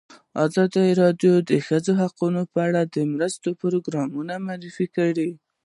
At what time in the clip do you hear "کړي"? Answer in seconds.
4.97-5.29